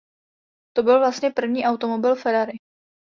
To 0.75 0.83
byl 0.83 0.99
vlastně 0.99 1.29
první 1.31 1.65
automobil 1.65 2.15
Ferrari. 2.15 2.57